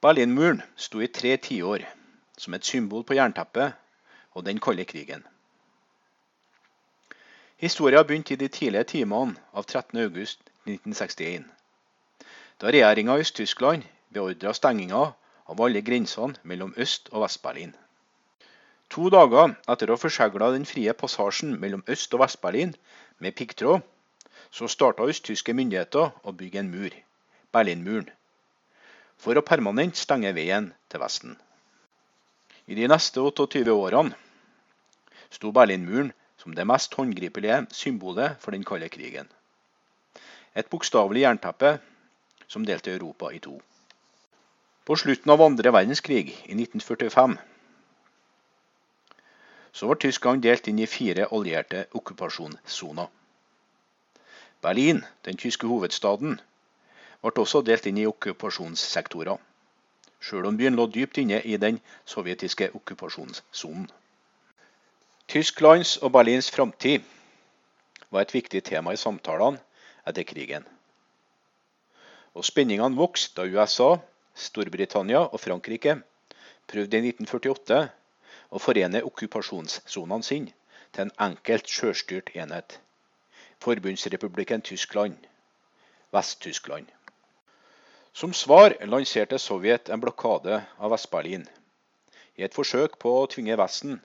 Berlinmuren 0.00 0.62
sto 0.80 1.02
i 1.04 1.10
tre 1.12 1.34
tiår 1.36 1.82
som 2.40 2.54
et 2.56 2.64
symbol 2.64 3.02
på 3.04 3.18
jernteppet 3.18 3.74
og 4.32 4.44
den 4.46 4.60
kalde 4.64 4.86
krigen. 4.88 5.26
Historia 7.60 8.00
begynte 8.02 8.32
i 8.32 8.38
de 8.40 8.48
tidlige 8.48 8.86
timene 8.94 9.36
av 9.52 9.66
13.8.1961, 9.68 11.44
da 12.60 12.72
regjeringa 12.72 13.18
i 13.18 13.26
Øst-Tyskland 13.26 13.84
beordra 14.16 14.54
stenginga 14.56 15.02
av 15.52 15.60
alle 15.66 15.82
grensene 15.84 16.40
mellom 16.48 16.72
Øst- 16.80 17.12
og 17.12 17.26
Vest-Berlin. 17.26 17.74
To 18.88 19.10
dager 19.12 19.52
etter 19.68 19.92
å 19.92 19.98
ha 19.98 20.00
forsegla 20.00 20.48
den 20.54 20.64
frie 20.64 20.94
passasjen 20.96 21.58
mellom 21.60 21.84
Øst- 21.84 22.16
og 22.16 22.24
Vest-Berlin 22.24 22.72
med 23.18 23.36
piggtråd, 23.36 23.84
så 24.50 24.64
starta 24.68 25.04
østtyske 25.12 25.52
myndigheter 25.52 26.08
å 26.24 26.32
bygge 26.32 26.64
en 26.64 26.72
mur, 26.72 26.96
Berlinmuren, 27.52 28.08
for 29.20 29.36
å 29.36 29.44
permanent 29.44 29.98
stenge 30.00 30.32
veien 30.36 30.70
til 30.88 31.02
Vesten. 31.02 31.36
I 32.70 32.76
de 32.78 32.88
neste 32.88 33.20
28 33.20 33.68
årene 33.74 34.16
sto 35.30 35.52
Berlinmuren 35.52 36.12
som 36.40 36.54
det 36.56 36.64
mest 36.64 36.94
håndgripelige 36.96 37.66
symbolet 37.76 38.40
for 38.40 38.56
den 38.56 38.64
kalde 38.64 38.88
krigen. 38.88 39.28
Et 40.56 40.68
bokstavelig 40.70 41.26
jernteppe 41.26 41.76
som 42.48 42.64
delte 42.66 42.94
Europa 42.94 43.30
i 43.34 43.38
to. 43.44 43.58
På 44.88 44.96
slutten 44.96 45.30
av 45.30 45.42
andre 45.44 45.70
verdenskrig, 45.70 46.32
i 46.48 46.56
1945, 46.56 47.36
så 49.72 49.86
var 49.86 50.00
Tyskland 50.00 50.42
delt 50.42 50.66
inn 50.66 50.80
i 50.82 50.88
fire 50.90 51.28
allierte 51.30 51.84
okkupasjonssoner. 51.94 53.06
Berlin, 54.64 55.04
den 55.24 55.38
tyske 55.38 55.68
hovedstaden, 55.70 56.40
ble 57.22 57.42
også 57.42 57.62
delt 57.66 57.86
inn 57.86 58.00
i 58.00 58.08
okkupasjonssektorer, 58.08 59.38
sjøl 60.20 60.48
om 60.48 60.56
byen 60.56 60.76
lå 60.76 60.86
dypt 60.92 61.20
inne 61.22 61.40
i 61.44 61.56
den 61.60 61.80
sovjetiske 62.08 62.70
okkupasjonssonen. 62.76 63.88
Tysklands 65.30 65.96
og 66.02 66.12
Berlins 66.16 66.50
framtid 66.50 67.04
var 68.10 68.24
et 68.24 68.34
viktig 68.34 68.64
tema 68.66 68.92
i 68.92 68.98
samtalene 68.98 69.60
etter 70.08 70.26
krigen. 70.26 70.64
Og 72.34 72.46
spenningene 72.46 72.98
vokste 72.98 73.38
da 73.38 73.46
USA, 73.46 73.96
Storbritannia 74.34 75.20
og 75.28 75.40
Frankrike 75.42 76.00
prøvde 76.70 76.98
i 76.98 77.12
1948 77.12 77.80
å 78.50 78.58
forene 78.62 79.02
okkupasjonssonene 79.06 80.26
sine 80.26 80.54
til 80.94 81.06
en 81.06 81.14
enkelt 81.30 81.70
sjølstyrt 81.70 82.32
enhet. 82.34 82.78
Forbundsrepublikken 83.62 84.62
Tyskland, 84.66 85.18
Vest-Tyskland. 86.14 86.88
Som 88.12 88.32
svar 88.32 88.74
lanserte 88.86 89.38
Sovjet 89.38 89.88
en 89.88 90.00
blokade 90.00 90.62
av 90.78 90.90
Vest-Berlin, 90.90 91.44
i 92.34 92.42
et 92.42 92.54
forsøk 92.54 92.96
på 92.98 93.12
å 93.20 93.28
tvinge 93.30 93.54
Vesten 93.60 94.00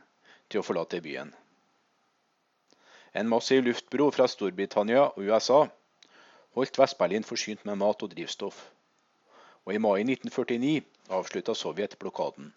til 0.49 0.61
å 0.61 0.65
forlate 0.67 1.01
byen. 1.01 1.31
En 3.17 3.29
massiv 3.31 3.63
luftbro 3.65 4.11
fra 4.13 4.27
Storbritannia 4.29 5.07
og 5.07 5.25
USA 5.25 5.63
holdt 6.53 6.77
Vest-Berlin 6.77 7.25
forsynt 7.25 7.65
med 7.65 7.81
mat 7.81 8.05
og 8.05 8.13
drivstoff, 8.13 8.59
og 9.65 9.73
i 9.73 9.81
mai 9.81 10.05
1949 10.05 10.85
avslutta 11.17 11.57
Sovjet 11.57 11.97
blokaden. 11.99 12.53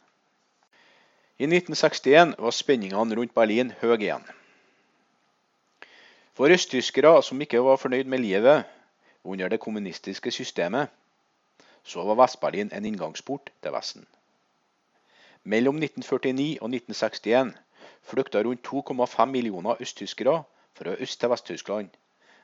I 1.38 1.46
1961 1.48 2.36
var 2.36 2.52
spenningene 2.52 3.16
rundt 3.16 3.34
Berlin 3.34 3.72
høye 3.80 3.96
igjen. 4.02 4.24
For 6.36 6.52
østtyskere 6.52 7.22
som 7.24 7.40
ikke 7.40 7.64
var 7.64 7.80
fornøyd 7.80 8.10
med 8.10 8.20
livet 8.20 8.68
under 9.24 9.48
det 9.48 9.62
kommunistiske 9.64 10.30
systemet, 10.34 10.92
så 11.88 12.04
var 12.04 12.18
Vest-Berlin 12.20 12.70
en 12.72 12.84
inngangsport 12.84 13.50
til 13.62 13.72
Vesten. 13.72 14.06
Mellom 15.44 15.76
1949 15.76 16.58
og 16.60 16.68
1961 16.68 17.54
flykta 18.02 18.42
rundt 18.42 18.66
2,5 18.68 19.24
millioner 19.24 19.80
østtyskere 19.80 20.42
fra 20.74 20.90
øst 20.90 21.20
til 21.20 21.30
Vest-Tyskland, 21.30 21.88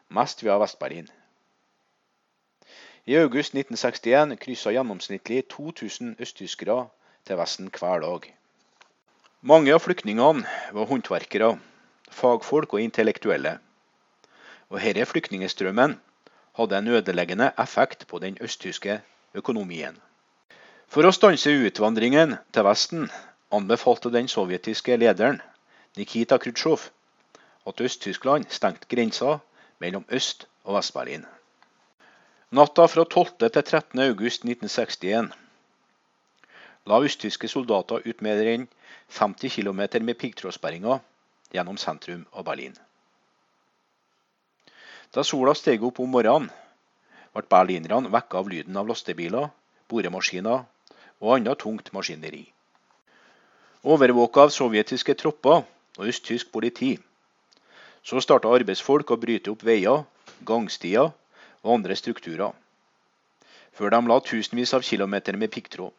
mest 0.09 0.45
via 0.45 0.57
Vest-Berlin. 0.63 1.09
I 3.07 3.17
august 3.21 3.53
1961 3.55 4.39
kryssa 4.41 4.71
gjennomsnittlig 4.73 5.45
2000 5.49 6.17
østtyskere 6.19 6.89
til 7.27 7.37
Vesten 7.37 7.69
hver 7.79 8.01
dag. 8.01 8.33
Mange 9.43 9.75
av 9.75 9.81
flyktningene 9.85 10.47
var 10.73 10.89
håndverkere, 10.89 11.59
fagfolk 12.11 12.73
og 12.73 12.81
intellektuelle. 12.81 13.59
Og 14.69 14.81
denne 14.81 15.05
flyktningstrømmen 15.07 16.01
hadde 16.57 16.79
en 16.79 16.89
ødeleggende 16.89 17.53
effekt 17.59 18.07
på 18.07 18.19
den 18.19 18.39
østtyske 18.41 19.03
økonomien. 19.35 19.97
For 20.89 21.07
å 21.07 21.13
stanse 21.15 21.51
utvandringen 21.67 22.37
til 22.55 22.67
Vesten 22.67 23.09
anbefalte 23.55 24.13
den 24.15 24.29
sovjetiske 24.31 24.97
lederen 25.01 25.41
Nikita 25.99 26.39
Khrusjtsjov 26.39 26.89
at 27.67 27.81
Øst-Tyskland 27.81 28.51
stengte 28.51 28.91
grensa 28.91 29.39
mellom 29.79 30.05
Øst- 30.09 30.47
og 30.65 30.77
Vest-Berlin. 30.77 31.25
Natta 32.51 32.87
fra 32.87 33.05
12. 33.05 33.49
til 33.51 33.63
13. 33.63 34.01
august 34.01 34.45
1961 34.45 35.33
la 36.87 37.01
østtyske 37.01 37.49
soldater 37.49 38.05
ut 38.05 38.23
mer 38.23 38.43
enn 38.47 38.67
50 39.09 39.51
km 39.57 39.81
med 40.05 40.19
piggtrådsperringer 40.21 41.01
gjennom 41.55 41.79
sentrum 41.81 42.27
av 42.33 42.45
Berlin. 42.45 42.75
Da 45.15 45.23
sola 45.23 45.55
steg 45.55 45.83
opp 45.87 46.01
om 46.03 46.11
morgenen, 46.11 46.51
ble 47.35 47.43
berlinerne 47.51 48.11
vekket 48.15 48.39
av 48.41 48.51
lyden 48.51 48.77
av 48.79 48.89
lastebiler, 48.89 49.49
boremaskiner 49.91 50.63
og 51.21 51.33
annet 51.37 51.59
tungt 51.59 51.91
maskineri. 51.97 52.45
Overvåka 53.85 54.47
av 54.47 54.53
sovjetiske 54.55 55.17
tropper 55.21 55.65
og 55.99 56.07
østtysk 56.11 56.53
politi, 56.53 56.95
så 58.05 58.21
starta 58.21 58.53
arbeidsfolk 58.53 59.11
å 59.11 59.21
bryte 59.21 59.53
opp 59.53 59.65
veier, 59.67 60.05
gangstier 60.45 61.11
og 61.11 61.75
andre 61.79 61.97
strukturer, 61.97 62.53
før 63.75 63.93
de 63.93 64.01
la 64.09 64.21
tusenvis 64.21 64.75
av 64.77 64.87
kilometer 64.87 65.37
med 65.41 65.53
piggtråd. 65.53 65.93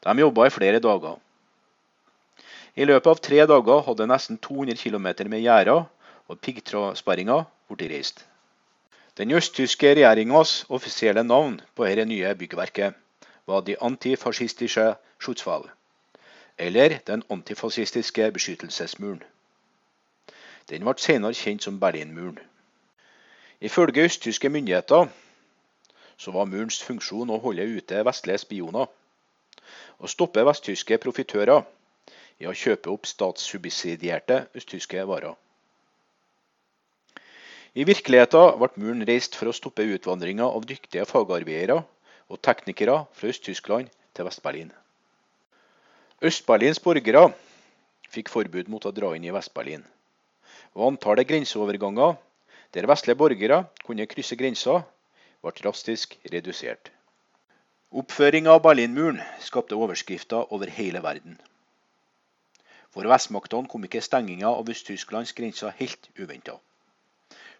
De 0.00 0.16
jobba 0.18 0.46
i 0.46 0.54
flere 0.54 0.80
dager. 0.80 1.18
I 2.76 2.86
løpet 2.86 3.10
av 3.10 3.20
tre 3.20 3.44
dager 3.50 3.82
hadde 3.84 4.08
nesten 4.08 4.38
200 4.40 4.78
km 4.80 5.08
med 5.28 5.42
gjerder 5.42 5.84
og 6.30 6.38
piggtrådsperringer 6.40 7.44
blitt 7.68 7.90
reist. 7.90 8.29
Den 9.18 9.30
østtyske 9.30 9.88
regjeringas 9.94 10.66
offisielle 10.68 11.24
navn 11.24 11.60
på 11.74 11.84
dette 11.84 12.04
nye 12.04 12.34
byggverket 12.34 12.94
var 13.46 13.60
De 13.66 13.74
antifascistische 13.82 14.94
Schutzwall, 15.18 15.66
eller 16.58 16.98
Den 17.06 17.22
antifascistiske 17.30 18.30
beskyttelsesmuren. 18.32 19.22
Den 20.70 20.86
ble 20.86 20.94
senere 21.02 21.34
kjent 21.34 21.66
som 21.66 21.80
Berlinmuren. 21.80 22.38
Ifølge 23.60 24.04
østtyske 24.06 24.48
myndigheter 24.48 25.08
så 26.16 26.30
var 26.30 26.46
murens 26.46 26.82
funksjon 26.82 27.34
å 27.34 27.42
holde 27.42 27.66
ute 27.66 28.04
vestlige 28.06 28.38
spioner 28.38 28.86
og 29.98 30.08
stoppe 30.08 30.46
vesttyske 30.46 30.98
profitører 31.02 31.66
i 32.38 32.46
å 32.46 32.54
kjøpe 32.56 32.94
opp 32.94 33.10
statssubsidierte 33.10 34.44
østtyske 34.54 35.02
varer. 35.06 35.34
I 37.80 37.84
virkeligheten 37.88 38.58
ble 38.60 38.68
muren 38.82 39.06
reist 39.08 39.36
for 39.38 39.48
å 39.48 39.54
stoppe 39.56 39.86
utvandringa 39.94 40.44
av 40.44 40.66
dyktige 40.68 41.06
fagarbeidere 41.08 41.78
og 42.28 42.40
teknikere 42.44 42.96
fra 43.16 43.30
Øst-Tyskland 43.32 43.88
til 44.12 44.26
Vest-Berlin. 44.26 44.68
Øst-Berlins 46.20 46.82
borgere 46.84 47.22
fikk 48.12 48.28
forbud 48.34 48.68
mot 48.68 48.84
å 48.84 48.92
dra 48.92 49.14
inn 49.16 49.24
i 49.24 49.32
Vest-Berlin, 49.32 49.86
og 50.76 50.90
antallet 50.90 51.30
grenseoverganger 51.32 52.20
der 52.76 52.90
vestlige 52.90 53.22
borgere 53.24 53.62
kunne 53.86 54.10
krysse 54.12 54.36
grensa, 54.36 54.82
ble 55.40 55.56
drastisk 55.64 56.18
redusert. 56.36 56.92
Oppføringa 57.96 58.58
av 58.58 58.64
Berlinmuren 58.68 59.24
skapte 59.40 59.78
overskrifter 59.78 60.52
over 60.52 60.68
hele 60.76 61.00
verden. 61.00 61.40
For 62.92 63.08
vestmaktene 63.08 63.72
kom 63.72 63.88
ikke 63.88 64.04
stenginga 64.04 64.52
av 64.52 64.68
Øst-Tysklands 64.68 65.32
grenser 65.32 65.72
helt 65.80 66.12
uventa 66.20 66.60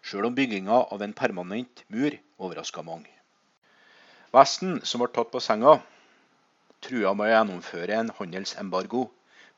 sjøl 0.01 0.27
om 0.27 0.35
bygginga 0.35 0.77
av 0.95 1.01
en 1.05 1.13
permanent 1.13 1.83
mur 1.93 2.17
overraska 2.41 2.83
mange. 2.85 3.11
Vesten, 4.35 4.79
som 4.83 5.01
ble 5.01 5.09
tatt 5.13 5.31
på 5.31 5.41
senga, 5.43 5.77
trua 6.81 7.13
med 7.13 7.27
å 7.27 7.33
gjennomføre 7.33 7.97
en 7.99 8.13
handelsembargo 8.17 9.05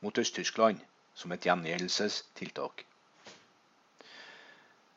mot 0.04 0.18
Øst-Tyskland 0.18 0.82
som 1.14 1.32
et 1.32 1.46
gjengjeldelsestiltak. 1.46 2.84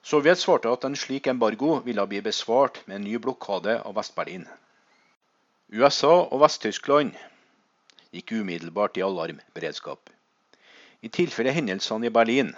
Sovjet 0.08 0.40
svarte 0.40 0.72
at 0.72 0.86
en 0.88 0.96
slik 0.96 1.28
embargo 1.28 1.80
ville 1.86 2.06
bli 2.08 2.22
besvart 2.26 2.82
med 2.88 3.00
en 3.00 3.08
ny 3.08 3.18
blokade 3.22 3.78
av 3.82 3.96
Vest-Berlin. 3.98 4.46
USA 5.68 6.14
og 6.24 6.42
Vest-Tyskland 6.44 7.16
gikk 8.16 8.32
umiddelbart 8.40 8.98
i 8.98 9.04
alarmberedskap. 9.04 10.10
I 11.04 11.10
tilfelle 11.14 11.52
hendelsene 11.54 12.08
i 12.08 12.14
Berlin 12.14 12.54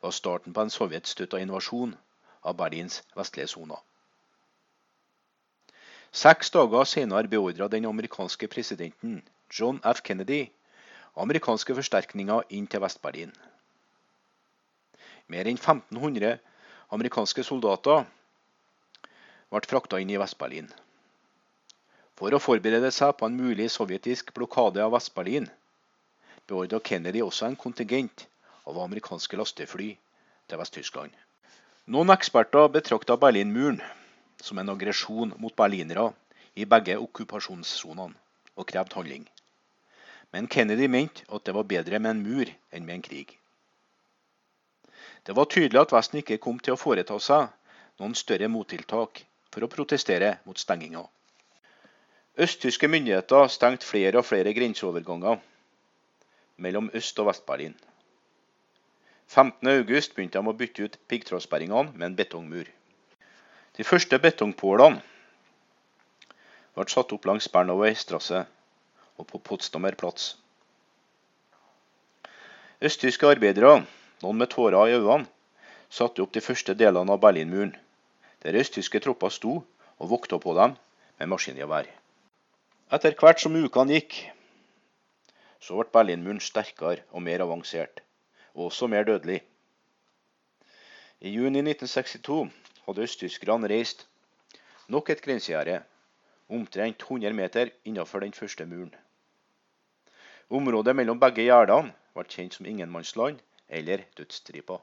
var 0.00 0.16
starten 0.16 0.56
på 0.56 0.64
en 0.64 0.72
sovjetstøtta 0.72 1.38
invasjon 1.38 1.92
av 2.42 2.56
Berlins 2.56 3.02
vestlige 3.16 3.50
soner. 3.52 3.78
Seks 6.10 6.50
dager 6.50 6.84
senere 6.84 7.30
beordra 7.30 7.68
den 7.70 7.86
amerikanske 7.86 8.48
presidenten 8.50 9.20
John 9.50 9.78
F. 9.84 10.02
Kennedy 10.02 10.48
amerikanske 11.14 11.74
forsterkninger 11.74 12.48
inn 12.56 12.66
til 12.70 12.82
Vest-Berlin. 12.82 13.32
Mer 15.30 15.46
enn 15.46 15.58
1500 15.58 16.38
amerikanske 16.94 17.44
soldater 17.46 18.04
ble 19.50 19.62
frakta 19.70 20.00
inn 20.02 20.10
i 20.10 20.18
Vest-Berlin. 20.18 20.68
For 22.18 22.34
å 22.34 22.42
forberede 22.42 22.90
seg 22.92 23.14
på 23.18 23.28
en 23.28 23.38
mulig 23.38 23.70
sovjetisk 23.72 24.34
blokade 24.36 24.82
av 24.84 24.94
Vest-Berlin 24.96 25.48
beordra 26.50 26.80
Kennedy 26.82 27.22
også 27.22 27.46
en 27.46 27.56
kontingent 27.56 28.26
av 28.66 28.78
amerikanske 28.82 29.38
lastefly 29.38 29.92
til 30.50 30.58
Vest-Tyskland. 30.58 31.14
Noen 31.90 32.12
eksperter 32.14 32.68
betrakta 32.70 33.16
Berlinmuren 33.18 33.80
som 34.38 34.58
en 34.62 34.68
aggresjon 34.70 35.32
mot 35.42 35.54
berlinere 35.58 36.04
i 36.54 36.62
begge 36.62 36.94
okkupasjonssonene, 37.02 38.14
og 38.54 38.68
krevde 38.70 38.94
handling. 38.94 39.24
Men 40.30 40.46
Kennedy 40.46 40.86
mente 40.86 41.26
at 41.26 41.48
det 41.48 41.56
var 41.56 41.66
bedre 41.72 41.98
med 41.98 42.12
en 42.12 42.22
mur 42.22 42.52
enn 42.70 42.86
med 42.86 42.94
en 42.94 43.02
krig. 43.08 43.34
Det 45.26 45.34
var 45.34 45.50
tydelig 45.50 45.82
at 45.82 45.96
Vesten 45.96 46.22
ikke 46.22 46.38
kom 46.38 46.62
til 46.62 46.76
å 46.76 46.80
foreta 46.84 47.18
seg 47.18 47.50
noen 47.98 48.14
større 48.14 48.46
mottiltak 48.46 49.24
for 49.50 49.66
å 49.66 49.72
protestere 49.74 50.36
mot 50.46 50.62
stenginga. 50.62 51.02
Østtyske 52.38 52.86
myndigheter 52.86 53.50
stengte 53.50 53.90
flere 53.90 54.22
og 54.22 54.30
flere 54.30 54.54
grenseoverganger 54.54 55.42
mellom 56.62 56.94
Øst- 56.94 57.18
og 57.18 57.32
Vest-Berlin. 57.32 57.74
15.8 59.30 60.14
begynte 60.16 60.40
de 60.40 60.50
å 60.50 60.56
bytte 60.58 60.88
ut 60.88 60.96
piggtrådsperringene 61.06 61.92
med 61.94 62.06
en 62.08 62.14
betongmur. 62.18 62.66
De 63.78 63.84
første 63.86 64.18
betongpålene 64.18 64.98
ble 66.74 66.86
satt 66.90 67.14
opp 67.14 67.28
langs 67.30 67.46
Bernauer 67.54 67.94
strasse 67.94 68.40
og 69.20 69.28
på 69.30 69.38
Potsdamer 69.46 69.94
Platz. 70.00 70.32
Østtyske 72.82 73.30
arbeidere, 73.30 73.84
noen 74.24 74.42
med 74.42 74.50
tårer 74.50 74.90
i 74.90 74.98
øynene, 74.98 75.30
satte 75.86 76.26
opp 76.26 76.34
de 76.34 76.42
første 76.42 76.74
delene 76.74 77.14
av 77.14 77.22
Berlinmuren, 77.22 77.76
der 78.42 78.58
østtyske 78.58 78.98
tropper 79.04 79.30
sto 79.30 79.60
og 79.62 80.10
vokta 80.16 80.42
på 80.42 80.58
dem 80.58 80.74
med 81.20 81.30
maskingevær. 81.30 81.86
Etter 82.90 83.14
hvert 83.14 83.38
som 83.38 83.54
ukene 83.54 83.94
gikk, 83.94 84.24
så 85.62 85.78
ble 85.78 85.92
Berlinmuren 85.94 86.42
sterkere 86.42 87.04
og 87.14 87.22
mer 87.22 87.46
avansert, 87.46 88.02
og 88.54 88.64
også 88.70 88.86
mer 88.86 89.04
dødelig. 89.04 89.40
I 91.20 91.30
juni 91.30 91.60
1962 91.60 92.52
hadde 92.86 93.02
østtyskerne 93.02 93.68
reist 93.68 94.06
nok 94.88 95.10
et 95.10 95.22
grensegjerde, 95.22 95.82
omtrent 96.48 97.02
100 97.02 97.32
meter 97.32 97.70
innenfor 97.84 98.20
den 98.20 98.32
første 98.32 98.66
muren. 98.66 98.94
Området 100.50 100.96
mellom 100.96 101.20
begge 101.20 101.44
gjerdene 101.46 101.92
ble 102.14 102.24
kjent 102.26 102.56
som 102.56 102.66
ingenmannsland 102.66 103.38
eller 103.68 104.02
dødsstripa. 104.18 104.80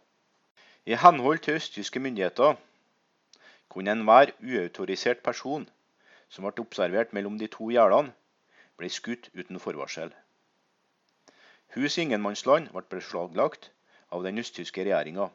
I 0.85 0.95
henhold 0.95 1.39
til 1.43 1.59
østtyske 1.59 1.99
myndigheter 1.99 2.55
kunne 3.67 3.91
enhver 3.91 4.31
uautorisert 4.39 5.19
person 5.25 5.67
som 6.29 6.47
ble 6.47 6.63
observert 6.63 7.11
mellom 7.13 7.35
de 7.39 7.49
to 7.51 7.67
gjerdene, 7.73 8.13
bli 8.77 8.89
skutt 8.89 9.27
uten 9.35 9.59
forvarsel. 9.59 10.13
Hus 11.75 11.97
ingenmannsland 11.99 12.71
ble 12.71 12.83
beslaglagt 12.93 13.69
av 14.13 14.23
den 14.23 14.39
østtyske 14.39 14.85
regjeringa, 14.87 15.27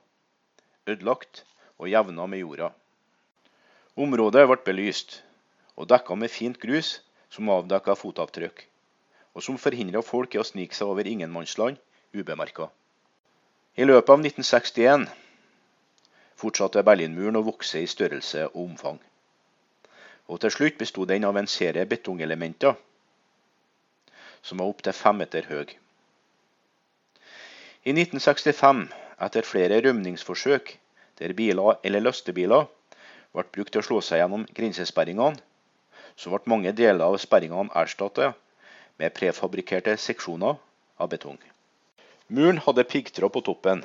ødelagt 0.89 1.45
og 1.79 1.91
jevna 1.93 2.27
med 2.27 2.41
jorda. 2.41 2.73
Området 4.01 4.47
ble 4.49 4.59
belyst 4.65 5.19
og 5.77 5.89
dekka 5.93 6.17
med 6.17 6.33
fint 6.33 6.61
grus 6.63 7.01
som 7.33 7.51
avdekka 7.53 7.97
fotavtrykk 8.01 8.65
og 9.35 9.45
som 9.45 9.59
forhindra 9.61 10.03
folk 10.05 10.35
i 10.35 10.41
å 10.41 10.47
snike 10.47 10.77
seg 10.77 10.89
over 10.93 11.09
ingenmannsland 11.09 11.81
ubemerka. 12.17 12.69
I 13.77 13.87
løpet 13.89 14.13
av 14.13 14.21
1961 14.21 15.07
fortsatte 16.43 16.83
Berlinmuren 16.85 17.39
å 17.41 17.45
vokse 17.47 17.81
i 17.81 17.89
størrelse 17.89 18.49
og 18.51 18.59
omfang. 18.67 18.99
Og 20.29 20.41
til 20.43 20.53
slutt 20.53 20.81
besto 20.81 21.07
den 21.09 21.25
av 21.29 21.39
en 21.41 21.49
serie 21.49 21.87
betongelementer 21.89 22.77
som 24.43 24.61
var 24.61 24.73
opptil 24.73 24.97
fem 24.97 25.21
meter 25.23 25.49
høy. 25.49 25.73
I 27.83 27.91
1965, 27.91 28.85
etter 29.27 29.43
flere 29.43 29.81
rømningsforsøk 29.83 30.69
der 31.19 31.33
biler 31.35 31.81
eller 31.83 32.05
lastebiler 32.05 32.69
ble 33.35 33.43
brukt 33.57 33.73
til 33.75 33.81
å 33.81 33.87
slå 33.87 33.97
seg 34.07 34.21
gjennom 34.21 34.45
grensesperringene, 34.55 35.41
så 36.15 36.31
ble 36.31 36.53
mange 36.53 36.71
deler 36.79 37.03
av 37.09 37.19
sperringene 37.19 37.75
erstattet 37.81 38.39
med 39.03 39.15
prefabrikkerte 39.17 39.97
seksjoner 39.99 40.61
av 41.03 41.11
betong. 41.11 41.41
Muren 42.31 42.61
hadde 42.63 42.85
piggtråd 42.87 43.35
på 43.35 43.43
toppen, 43.49 43.83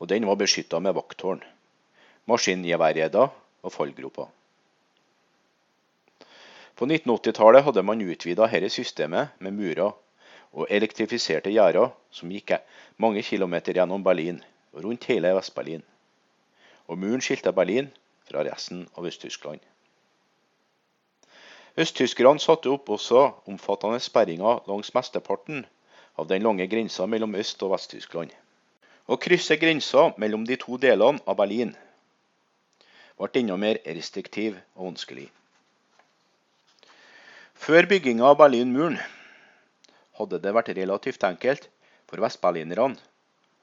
og 0.00 0.08
den 0.08 0.24
var 0.24 0.40
beskytta 0.40 0.80
med 0.80 0.96
vakttårn, 0.96 1.42
maskingeværgjerder 2.30 3.28
og 3.68 3.74
fallgroper. 3.74 4.30
På 6.74 6.88
1980-tallet 6.88 7.68
hadde 7.68 7.84
man 7.84 8.00
utvida 8.00 8.48
dette 8.48 8.72
systemet 8.72 9.36
med 9.44 9.60
murer 9.60 9.92
og 10.54 10.70
elektrifiserte 10.70 11.50
gjerder 11.50 11.90
som 12.14 12.30
gikk 12.30 12.54
mange 13.02 13.22
kilometer 13.26 13.74
gjennom 13.74 14.04
Berlin 14.06 14.40
og 14.72 14.84
rundt 14.86 15.06
hele 15.10 15.34
Vest-Berlin. 15.34 15.82
Og 16.86 16.98
muren 16.98 17.22
skilte 17.24 17.52
Berlin 17.52 17.90
fra 18.28 18.44
resten 18.46 18.86
av 18.96 19.06
Øst-Tyskland. 19.06 19.60
Østtyskerne 21.76 22.38
satte 22.38 22.70
opp 22.70 22.90
også 22.94 23.24
omfattende 23.50 23.98
sperringer 24.00 24.62
langs 24.70 24.92
mesteparten 24.94 25.64
av 26.14 26.28
den 26.30 26.44
lange 26.46 26.66
grensa 26.70 27.06
mellom 27.06 27.34
Øst- 27.34 27.62
og 27.66 27.74
Vest-Tyskland. 27.74 28.30
Å 29.10 29.18
krysse 29.18 29.58
grensa 29.58 30.12
mellom 30.16 30.46
de 30.46 30.56
to 30.56 30.78
delene 30.78 31.20
av 31.26 31.36
Berlin 31.40 31.74
ble 33.18 33.40
enda 33.40 33.56
mer 33.56 33.78
restriktiv 33.86 34.56
og 34.74 34.92
vanskelig. 34.92 35.28
Før 37.54 37.86
bygginga 37.90 38.26
av 38.26 38.38
Berlinmuren 38.40 38.98
hadde 40.18 40.40
det 40.42 40.54
vært 40.54 40.72
relativt 40.76 41.24
enkelt 41.26 41.68
for 42.10 42.22
vestberlinerne 42.22 42.98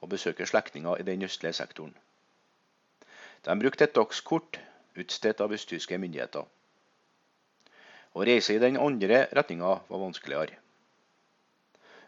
å 0.02 0.08
besøke 0.10 0.46
slektninger 0.48 1.00
i 1.00 1.06
den 1.06 1.22
østlige 1.26 1.56
sektoren. 1.56 1.94
De 3.42 3.54
brukte 3.58 3.86
et 3.86 3.94
dagskort 3.94 4.58
utstedt 4.98 5.40
av 5.40 5.52
østtyske 5.54 5.98
myndigheter. 5.98 6.44
Å 8.12 8.26
reise 8.28 8.54
i 8.54 8.60
den 8.62 8.76
andre 8.76 9.24
retninga 9.32 9.78
var 9.88 10.02
vanskeligere. 10.02 10.58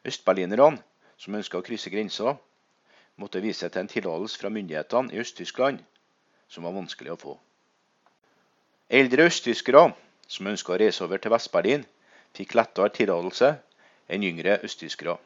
Østberlinerne 0.04 0.82
som 1.16 1.36
ønska 1.38 1.58
å 1.58 1.64
krysse 1.64 1.90
grensa, 1.90 2.36
måtte 3.16 3.40
vise 3.40 3.68
til 3.70 3.80
en 3.80 3.90
tillatelse 3.90 4.40
fra 4.40 4.50
myndighetene 4.52 5.14
i 5.14 5.20
Øst-Tyskland 5.22 5.80
som 6.50 6.66
var 6.66 6.74
vanskelig 6.74 7.14
å 7.14 7.20
få. 7.20 7.34
Eldre 8.90 9.28
østtyskere 9.30 9.86
som 10.28 10.50
ønska 10.50 10.74
å 10.74 10.80
reise 10.82 11.04
over 11.06 11.22
til 11.22 11.32
Vest-Berlin, 11.32 11.86
fikk 12.34 12.56
lettere 12.58 12.90
tillatelse 12.92 13.54
enn 14.08 14.24
yngre 14.26 14.58
østtyskere. 14.64 15.16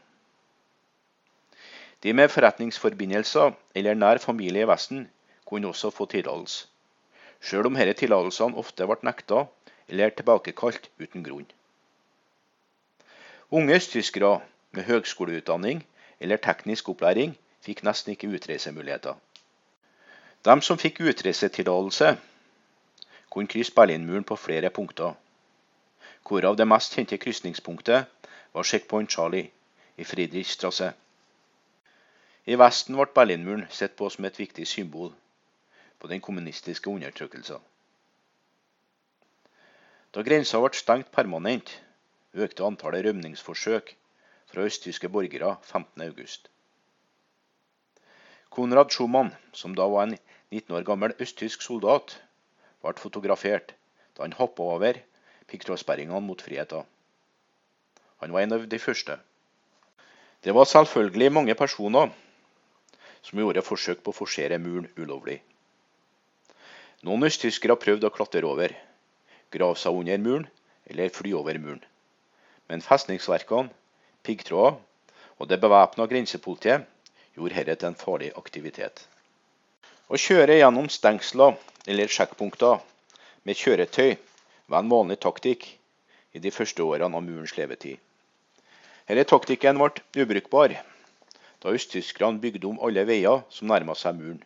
De 2.03 2.13
med 2.13 2.29
forretningsforbindelser 2.31 3.55
eller 3.75 3.95
nær 3.95 4.19
familie 4.23 4.63
i 4.63 4.69
Vesten 4.71 5.09
kunne 5.45 5.69
også 5.69 5.91
få 5.91 6.07
tillatelse, 6.07 6.67
sjøl 7.41 7.67
om 7.67 7.79
disse 7.79 7.99
tillatelsene 8.03 8.59
ofte 8.63 8.87
ble 8.87 8.99
nekta 9.03 9.45
eller 9.89 10.15
tilbakekalt 10.15 10.91
uten 11.01 11.25
grunn. 11.27 11.47
Unge 13.51 13.75
østtyskere 13.75 14.41
med 14.77 14.85
høgskoleutdanning 14.85 15.83
eller 16.21 16.37
teknisk 16.37 16.89
opplæring 16.93 17.35
fikk 17.65 17.83
nesten 17.87 18.13
ikke 18.13 18.31
utreisemuligheter. 18.37 19.15
De 20.45 20.55
som 20.63 20.79
fikk 20.79 21.01
utreisetillatelse, 21.01 22.13
kunne 23.31 23.51
krysse 23.51 23.75
Berlinmuren 23.75 24.25
på 24.25 24.37
flere 24.37 24.71
punkter, 24.71 25.17
hvorav 26.29 26.57
det 26.57 26.69
mest 26.69 26.95
kjente 26.95 27.19
krysningspunktet 27.19 28.07
var 28.59 28.65
Checkpoint 28.65 29.11
Charlie 29.11 29.51
i 29.97 30.05
Friedrichstrasse. 30.05 30.89
I 32.47 32.57
Vesten 32.59 32.97
ble 32.99 33.07
Berlinmuren 33.15 33.69
sett 33.71 33.95
på 33.95 34.09
som 34.11 34.27
et 34.27 34.41
viktig 34.41 34.67
symbol 34.67 35.13
på 36.03 36.11
den 36.11 36.23
kommunistiske 36.25 36.91
undertrykkelsen. 36.91 37.63
Da 40.11 40.27
grensa 40.27 40.59
ble 40.59 40.73
stengt 40.75 41.13
permanent, 41.15 41.71
økte 42.35 42.67
antallet 42.67 43.07
rømningsforsøk 43.07 43.95
fra 44.51 44.67
østtyske 44.67 45.13
borgere 45.13 45.55
15.8. 45.71 46.51
Konrad 48.51 48.91
Schumann, 48.91 49.35
som 49.53 49.79
da 49.79 49.87
var 49.87 50.09
en 50.09 50.19
19 50.51 50.75
år 50.75 50.87
gammel 50.89 51.15
østtysk 51.23 51.63
soldat, 51.63 52.19
ble 52.83 52.99
fotografert 52.99 53.77
da 54.17 54.27
han 54.27 54.35
hoppa 54.35 54.73
over 54.75 55.05
piggtrådsperringene 55.47 56.27
mot 56.27 56.43
friheten. 56.43 56.83
Han 58.19 58.33
var 58.33 58.43
en 58.43 58.57
av 58.57 58.67
de 58.69 58.79
første. 58.83 59.19
Det 60.43 60.55
var 60.55 60.67
selvfølgelig 60.71 61.33
mange 61.33 61.55
personer 61.59 62.11
som 63.23 63.39
gjorde 63.39 63.63
forsøk 63.67 64.03
på 64.03 64.15
å 64.15 64.17
forsere 64.17 64.59
muren 64.63 64.89
ulovlig. 64.99 65.41
Noen 67.07 67.27
østtyskere 67.29 67.79
prøvde 67.79 68.09
å 68.09 68.15
klatre 68.15 68.47
over, 68.47 68.75
grave 69.55 69.79
seg 69.79 69.95
under 69.95 70.19
muren 70.23 70.49
eller 70.91 71.15
fly 71.15 71.35
over 71.39 71.59
muren. 71.63 71.85
Men 72.69 72.83
festningsverkene, 72.83 73.71
piggtråder 74.27 74.79
og 75.39 75.49
det 75.49 75.61
bevæpna 75.63 76.09
grensepolitiet 76.11 76.87
gjorde 77.37 77.55
dette 77.55 77.79
til 77.81 77.93
en 77.93 78.01
farlig 78.03 78.33
aktivitet. 78.41 79.05
Å 80.11 80.19
kjøre 80.19 80.59
gjennom 80.59 80.89
stengsler 80.91 81.55
eller 81.87 82.11
sjekkpunkter 82.11 82.83
med 83.47 83.57
kjøretøy 83.57 84.17
var 84.67 84.83
en 84.83 84.91
vanlig 84.91 85.21
taktikk 85.23 85.69
i 86.35 86.43
de 86.43 86.53
første 86.53 86.83
årene 86.83 87.15
av 87.15 87.25
murens 87.25 87.55
levetid. 87.57 87.99
Denne 89.09 89.25
taktikken 89.25 89.79
ble 89.81 90.23
ubrukbar 90.23 90.75
da 91.65 91.71
østtyskerne 91.73 92.43
bygde 92.43 92.69
om 92.69 92.81
alle 92.85 93.07
veier 93.09 93.41
som 93.57 93.71
nærma 93.71 93.95
seg 93.97 94.19
muren, 94.19 94.43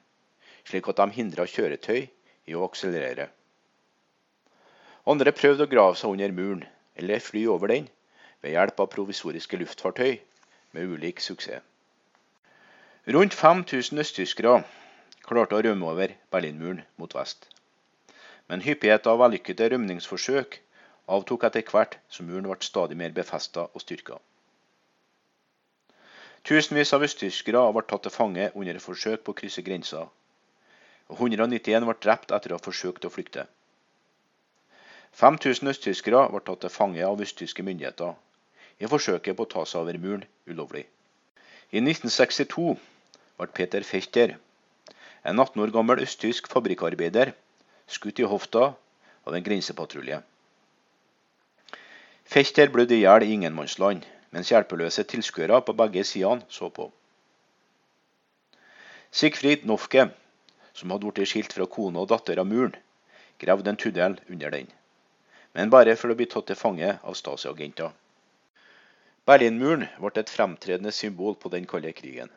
slik 0.62 0.86
at 0.92 1.00
de 1.00 1.16
hindra 1.16 1.48
kjøretøy 1.50 2.04
i 2.46 2.54
å 2.54 2.62
akselerere. 2.68 3.26
Andre 5.10 5.34
prøvde 5.34 5.66
å 5.66 5.72
grave 5.74 5.98
seg 5.98 6.14
under 6.14 6.36
muren 6.38 6.62
eller 6.94 7.26
fly 7.26 7.42
over 7.50 7.74
den 7.74 7.90
ved 8.44 8.54
hjelp 8.54 8.78
av 8.86 8.92
provisoriske 8.94 9.58
luftfartøy, 9.58 10.20
med 10.72 10.94
ulik 10.94 11.18
suksess. 11.20 11.66
Rundt 13.10 13.34
5000 13.34 13.98
østtyskere 13.98 14.60
klarte 15.26 15.58
å 15.58 15.66
rømme 15.66 15.90
over 15.90 16.14
Berlinmuren 16.30 16.84
mot 17.02 17.18
vest. 17.18 17.48
Men 18.46 18.62
hyppigheten 18.62 19.10
av 19.10 19.24
vellykkede 19.26 19.72
rømningsforsøk 19.74 20.60
avtok 21.10 21.50
etter 21.50 21.66
hvert 21.66 21.98
som 22.06 22.30
muren 22.30 22.46
ble 22.46 22.62
stadig 22.62 22.96
mer 23.02 23.10
befesta 23.10 23.66
og 23.66 23.82
styrka. 23.82 24.22
Tusenvis 26.42 26.90
av 26.96 27.04
østtyskere 27.06 27.60
ble 27.74 27.84
tatt 27.86 28.02
til 28.06 28.14
fange 28.14 28.48
under 28.58 28.78
forsøk 28.82 29.22
på 29.22 29.34
å 29.34 29.38
krysse 29.40 29.62
grensa. 29.62 30.08
og 31.12 31.18
191 31.20 31.84
ble 31.84 31.94
drept 32.00 32.32
etter 32.32 32.52
å 32.52 32.56
ha 32.56 32.64
forsøkt 32.64 33.04
å 33.04 33.10
flykte. 33.12 33.44
5000 35.20 35.68
østtyskere 35.72 36.22
ble 36.32 36.40
tatt 36.46 36.62
til 36.64 36.72
fange 36.72 37.04
av 37.04 37.20
østtyske 37.20 37.62
myndigheter 37.62 38.14
i 38.80 38.88
forsøket 38.88 39.36
på 39.36 39.44
å 39.44 39.50
ta 39.54 39.64
seg 39.68 39.82
over 39.82 39.98
muren 39.98 40.24
ulovlig. 40.48 40.86
I 41.70 41.82
1962 41.82 42.78
ble 43.38 43.48
Peter 43.58 43.84
Fechter, 43.86 44.34
en 45.22 45.38
18 45.38 45.62
år 45.62 45.74
gammel 45.74 46.02
østtysk 46.02 46.48
fabrikkarbeider, 46.50 47.34
skutt 47.86 48.18
i 48.18 48.26
hofta 48.26 48.72
av 49.26 49.36
en 49.36 49.44
grensepatrulje. 49.44 50.22
Fechter 52.24 52.72
blødde 52.72 52.96
i 52.96 53.04
hjel 53.04 53.26
i 53.26 53.32
ingenmannsland, 53.36 54.06
mens 54.32 54.50
hjelpeløse 54.52 55.04
tilskuere 55.08 55.60
på 55.62 55.74
begge 55.76 56.04
sidene 56.08 56.46
så 56.48 56.70
på. 56.72 56.88
Sigfrid 59.12 59.66
Nofke, 59.68 60.08
som 60.72 60.92
hadde 60.92 61.10
blitt 61.12 61.28
skilt 61.28 61.52
fra 61.52 61.68
kone 61.68 62.00
og 62.00 62.08
datter 62.12 62.40
av 62.40 62.48
muren, 62.48 62.76
gravde 63.42 63.70
en 63.70 63.80
tunnel 63.80 64.16
under 64.28 64.54
den, 64.54 64.70
men 65.52 65.72
bare 65.72 65.96
for 66.00 66.12
å 66.12 66.16
bli 66.16 66.28
tatt 66.32 66.48
til 66.48 66.56
fange 66.56 66.94
av 66.96 67.18
Stasi-agenter. 67.18 67.92
Berlinmuren 69.28 69.84
ble 70.00 70.12
et 70.18 70.32
fremtredende 70.32 70.92
symbol 70.96 71.36
på 71.38 71.52
den 71.52 71.68
kalde 71.68 71.92
krigen. 71.94 72.32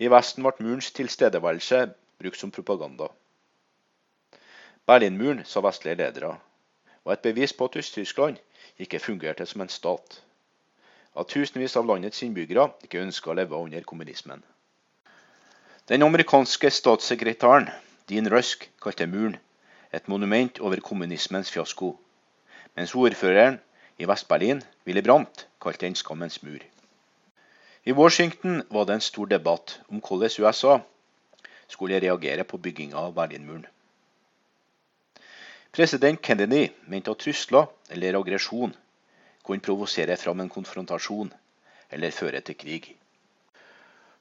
I 0.00 0.08
Vesten 0.08 0.46
ble 0.46 0.64
murens 0.64 0.92
tilstedeværelse 0.96 1.82
brukt 2.22 2.40
som 2.40 2.52
propaganda. 2.54 3.10
Berlinmuren, 4.86 5.42
sa 5.44 5.60
vestlige 5.60 5.98
ledere, 6.00 6.36
var 7.04 7.18
et 7.18 7.26
bevis 7.26 7.52
på 7.52 7.66
at 7.68 7.76
Øst-Tyskland 7.82 8.38
ikke 8.80 9.00
fungerte 9.02 9.46
som 9.46 9.60
en 9.60 9.72
stat. 9.72 10.22
At 11.18 11.28
tusenvis 11.28 11.76
av 11.76 11.86
landets 11.86 12.22
innbyggere 12.24 12.70
ikke 12.86 13.02
ønska 13.04 13.32
å 13.32 13.36
leve 13.36 13.58
under 13.58 13.84
kommunismen. 13.86 14.42
Den 15.90 16.06
amerikanske 16.06 16.70
statssekretæren 16.70 17.68
Dean 18.08 18.30
Rusk 18.30 18.68
kalte 18.82 19.08
muren 19.10 19.36
et 19.92 20.08
monument 20.08 20.60
over 20.62 20.80
kommunismens 20.86 21.50
fiasko, 21.50 21.96
mens 22.78 22.94
ordføreren 22.94 23.58
i 23.98 24.06
Vest-Berlin, 24.06 24.62
Willy 24.86 25.02
Brandt, 25.02 25.48
kalte 25.60 25.86
den 25.86 25.98
skammens 25.98 26.42
mur. 26.42 26.62
I 27.84 27.92
Washington 27.92 28.62
var 28.70 28.86
det 28.86 28.94
en 28.94 29.04
stor 29.04 29.26
debatt 29.26 29.80
om 29.88 30.00
hvordan 30.00 30.30
USA 30.38 30.78
skulle 31.68 32.00
reagere 32.00 32.44
på 32.44 32.58
bygginga 32.58 32.96
av 32.96 33.14
Berlinmuren. 33.14 33.66
President 35.72 36.20
Kennedy 36.22 36.68
mente 36.86 37.10
at 37.10 37.20
trusler 37.22 37.68
eller 37.90 38.16
aggresjon 38.18 38.72
kunne 39.46 39.62
provosere 39.62 40.16
fram 40.18 40.40
en 40.42 40.50
konfrontasjon 40.50 41.30
eller 41.90 42.10
føre 42.10 42.40
til 42.40 42.56
krig. 42.58 42.88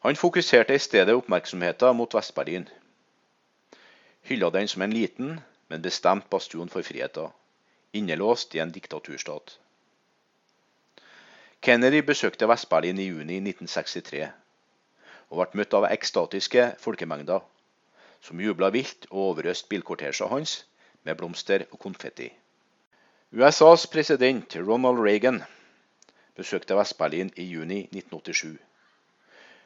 Han 0.06 0.16
fokuserte 0.16 0.76
i 0.76 0.84
stedet 0.84 1.16
oppmerksomheten 1.16 1.98
mot 1.98 2.14
Vest-Berlin. 2.14 2.70
Hylla 4.30 4.50
den 4.50 4.68
som 4.68 4.82
en 4.82 4.94
liten, 4.94 5.40
men 5.68 5.82
bestemt 5.82 6.30
bastion 6.30 6.70
for 6.70 6.86
friheten, 6.86 7.34
innelåst 7.94 8.56
i 8.56 8.62
en 8.62 8.72
diktaturstat. 8.72 9.58
Kennedy 11.62 12.06
besøkte 12.06 12.48
Vest-Berlin 12.48 13.00
i 13.00 13.10
juni 13.10 13.42
1963 13.42 14.30
og 15.30 15.42
ble 15.42 15.60
møtt 15.60 15.74
av 15.74 15.90
ekstatiske 15.90 16.72
folkemengder 16.80 17.42
som 18.22 18.40
jubla 18.42 18.70
vilt 18.74 19.10
og 19.10 19.34
overøste 19.34 19.70
bilkortesjen 19.74 20.30
hans 20.32 20.60
med 21.04 21.18
blomster 21.18 21.66
og 21.72 21.80
konfetti. 21.80 22.30
USAs 23.32 23.86
president 23.88 24.56
Ronald 24.56 25.00
Reagan 25.06 25.44
besøkte 26.36 26.76
Vest-Berlin 26.78 27.32
i 27.36 27.46
juni 27.46 27.84
1987. 27.92 28.58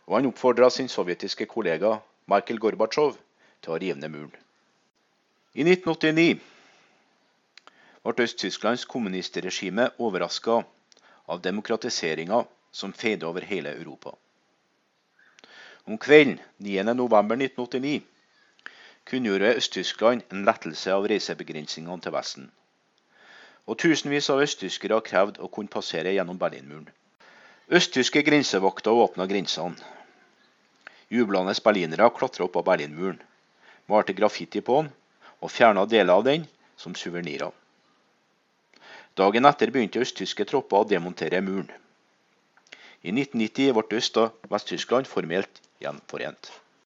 Og 0.07 0.17
han 0.17 0.27
oppfordra 0.27 0.69
sin 0.69 0.89
sovjetiske 0.91 1.45
kollega 1.45 1.97
Michael 2.27 2.59
Gorbatsjov 2.59 3.15
til 3.63 3.71
å 3.71 3.79
rive 3.79 3.99
ned 3.99 4.11
muren. 4.11 4.35
I 5.53 5.63
1989 5.63 6.39
ble 8.03 8.25
Øst-Tysklands 8.25 8.83
kommunistregime 8.89 9.91
overraska 9.97 10.63
av 11.31 11.41
demokratiseringa 11.45 12.43
som 12.71 12.93
feide 12.93 13.27
over 13.29 13.45
hele 13.47 13.71
Europa. 13.77 14.11
Om 15.85 15.97
kvelden 15.97 16.39
9.11.1989 16.59 18.01
kunngjorde 19.09 19.55
Øst-Tyskland 19.59 20.21
en 20.31 20.45
lettelse 20.47 20.93
av 20.93 21.07
reisebegrensningene 21.11 22.01
til 22.01 22.13
Vesten. 22.15 22.51
Og 23.67 23.77
tusenvis 23.79 24.29
av 24.31 24.41
østtyskere 24.43 24.99
krevde 25.07 25.43
å 25.43 25.51
kunne 25.51 25.71
passere 25.71 26.11
gjennom 26.15 26.39
Berlinmuren. 26.39 26.89
Østtyske 27.71 28.23
grensevakter 28.27 28.91
åpna 28.91 29.27
grensene. 29.27 29.79
Jublende 31.13 31.53
berlinere 31.63 32.09
klatra 32.17 32.47
opp 32.47 32.57
av 32.59 32.65
Berlinmuren, 32.71 33.21
malte 33.87 34.15
graffiti 34.17 34.61
på 34.61 34.81
den 34.81 34.91
og 35.43 35.51
fjerna 35.51 35.85
deler 35.85 36.13
av 36.13 36.23
den 36.27 36.47
som 36.79 36.95
suvenirer. 36.95 37.51
Dagen 39.15 39.45
etter 39.45 39.71
begynte 39.71 40.01
østtyske 40.01 40.47
tropper 40.49 40.81
å 40.81 40.89
demontere 40.89 41.41
muren. 41.43 41.69
I 43.03 43.11
1990 43.11 43.75
ble 43.75 43.99
Øst- 43.99 44.19
og 44.21 44.49
Vest-Tyskland 44.49 45.07
formelt 45.11 45.61
gjenforent. 45.83 46.51